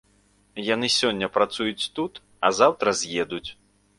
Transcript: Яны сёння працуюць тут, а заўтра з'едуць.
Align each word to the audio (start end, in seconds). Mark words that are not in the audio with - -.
Яны 0.67 0.87
сёння 0.99 1.27
працуюць 1.35 1.89
тут, 1.99 2.13
а 2.49 2.53
заўтра 2.61 2.97
з'едуць. 3.03 3.45